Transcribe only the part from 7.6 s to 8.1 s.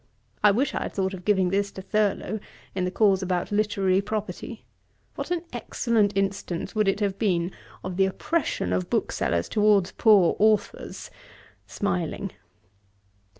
of the